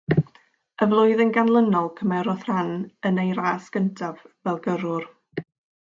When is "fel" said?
4.31-4.63